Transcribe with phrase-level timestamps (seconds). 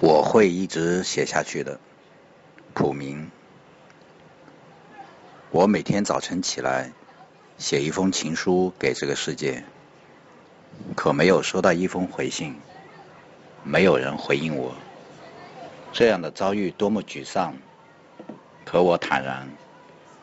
[0.00, 1.80] 我会一直写下去的。
[2.74, 3.30] 普明，
[5.50, 6.92] 我每天早晨起来
[7.56, 9.64] 写一封情书给这个世界，
[10.94, 12.54] 可没有收到一封回信，
[13.64, 14.74] 没有人回应我。
[15.94, 17.54] 这样的遭遇多么沮丧！
[18.66, 19.48] 可我坦然，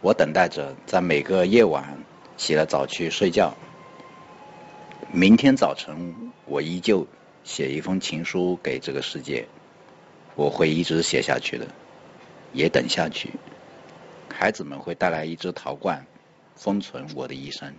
[0.00, 1.98] 我等待着在每个夜晚
[2.38, 3.52] 洗了澡去睡觉。
[5.12, 7.06] 明天早晨，我依旧
[7.44, 9.46] 写一封情书给这个世界。
[10.38, 11.66] 我会一直写下去的，
[12.52, 13.28] 也等下去。
[14.32, 16.06] 孩子们会带来一只陶罐，
[16.54, 17.74] 封存我的一生。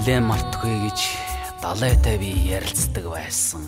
[0.00, 1.00] Хилээ мартгүй гэж
[1.60, 3.60] далайтай би ярилцдаг байсан.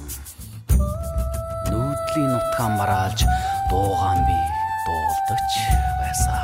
[1.69, 3.20] Нүүдлийн нутгаан мараалж
[3.69, 4.38] дуугаан би
[4.87, 5.53] дуулдаж
[6.00, 6.41] байсан.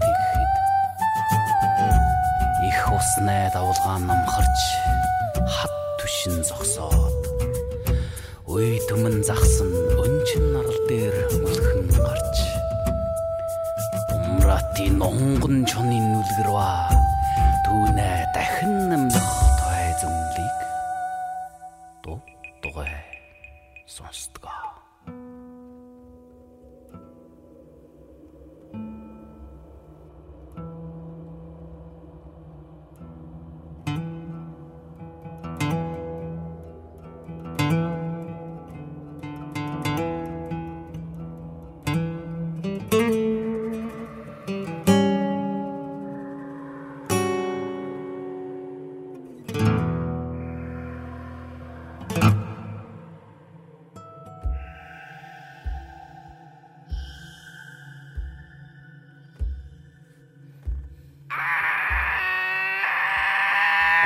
[0.00, 0.52] Тэгэхэд
[2.72, 4.58] их уснаа давлгаан намхарч
[5.36, 7.20] хат түшин зогсоод
[8.48, 9.68] Үй төмөн загсан
[10.00, 12.36] өнчин нарал дээр мөлхөн гарч
[14.16, 17.11] Умрати нонгон чоны нүлгэрва
[17.72, 19.51] түүнэ дахин нэмэх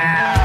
[0.07, 0.36] Wow.